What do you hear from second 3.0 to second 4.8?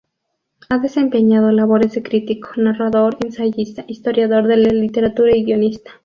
ensayista, historiador de la